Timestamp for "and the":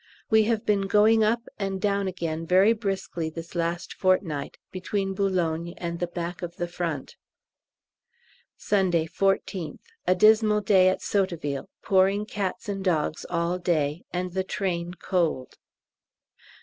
5.77-6.07, 14.11-14.43